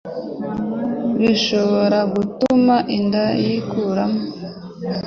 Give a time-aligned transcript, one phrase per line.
[1.19, 4.21] bishobora gutuma inda yikuramo